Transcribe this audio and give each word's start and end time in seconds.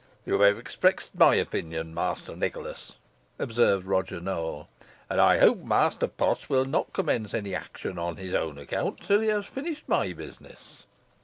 "You 0.25 0.39
have 0.41 0.57
expressed 0.57 1.13
my 1.13 1.35
opinion, 1.35 1.93
Master 1.93 2.35
Nicholas," 2.35 2.93
observed 3.37 3.85
Roger 3.85 4.19
Nowell; 4.19 4.67
"and 5.11 5.21
I 5.21 5.37
hope 5.37 5.59
Master 5.63 6.07
Potts 6.07 6.49
will 6.49 6.65
not 6.65 6.91
commence 6.91 7.35
any 7.35 7.53
action 7.53 7.99
on 7.99 8.17
his 8.17 8.33
own 8.33 8.57
account 8.57 9.01
till 9.01 9.19
he 9.21 9.27
has 9.27 9.45
finished 9.45 9.87
my 9.87 10.11
business." 10.13 10.87